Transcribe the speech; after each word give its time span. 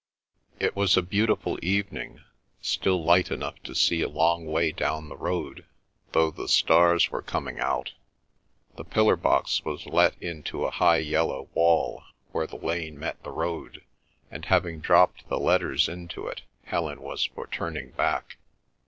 It 0.59 0.75
was 0.75 0.97
a 0.97 1.03
beautiful 1.03 1.59
evening, 1.61 2.21
still 2.59 3.03
light 3.03 3.29
enough 3.29 3.61
to 3.61 3.75
see 3.75 4.01
a 4.01 4.09
long 4.09 4.47
way 4.47 4.71
down 4.71 5.09
the 5.09 5.15
road, 5.15 5.63
though 6.13 6.31
the 6.31 6.47
stars 6.47 7.11
were 7.11 7.21
coming 7.21 7.59
out. 7.59 7.93
The 8.77 8.83
pillar 8.83 9.15
box 9.15 9.63
was 9.63 9.85
let 9.85 10.19
into 10.19 10.65
a 10.65 10.71
high 10.71 10.97
yellow 11.05 11.49
wall 11.53 12.01
where 12.31 12.47
the 12.47 12.55
lane 12.57 12.97
met 12.97 13.21
the 13.21 13.29
road, 13.29 13.83
and 14.31 14.43
having 14.45 14.79
dropped 14.79 15.29
the 15.29 15.37
letters 15.37 15.87
into 15.87 16.25
it, 16.25 16.41
Helen 16.63 16.99
was 17.03 17.25
for 17.25 17.45
turning 17.45 17.91
back. 17.91 18.37